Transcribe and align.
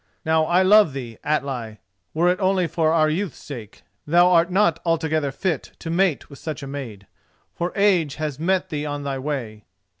Now, 0.25 0.45
I 0.45 0.63
love 0.63 0.93
thee, 0.93 1.19
Atli, 1.23 1.77
were 2.15 2.29
it 2.29 2.39
only 2.39 2.65
for 2.65 2.91
our 2.91 3.07
youth's 3.07 3.37
sake, 3.37 3.83
and 4.07 4.15
thou 4.15 4.31
art 4.31 4.49
not 4.51 4.79
altogether 4.83 5.31
fit 5.31 5.73
to 5.77 5.91
mate 5.91 6.27
with 6.27 6.39
such 6.39 6.63
a 6.63 6.67
maid, 6.67 7.05
for 7.53 7.71
age 7.75 8.15
has 8.15 8.39
met 8.39 8.69
thee 8.69 8.83
on 8.87 9.03
thy 9.03 9.19
way. 9.19 9.65